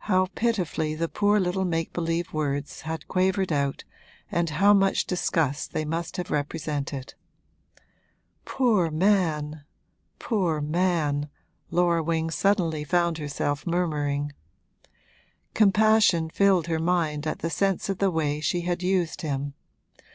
how 0.00 0.26
pitifully 0.34 0.94
the 0.94 1.08
poor 1.08 1.40
little 1.40 1.64
make 1.64 1.94
believe 1.94 2.30
words 2.34 2.82
had 2.82 3.08
quavered 3.08 3.50
out 3.50 3.84
and 4.30 4.50
how 4.50 4.74
much 4.74 5.06
disgust 5.06 5.72
they 5.72 5.82
must 5.82 6.18
have 6.18 6.30
represented! 6.30 7.14
'Poor 8.44 8.90
man 8.90 9.64
poor 10.18 10.60
man!' 10.60 11.30
Laura 11.70 12.02
Wing 12.02 12.28
suddenly 12.30 12.84
found 12.84 13.16
herself 13.16 13.66
murmuring: 13.66 14.32
compassion 15.54 16.28
filled 16.28 16.66
her 16.66 16.78
mind 16.78 17.26
at 17.26 17.38
the 17.38 17.48
sense 17.48 17.88
of 17.88 17.96
the 17.96 18.10
way 18.10 18.42
she 18.42 18.60
had 18.68 18.82
used 18.82 19.22
him. 19.22 19.54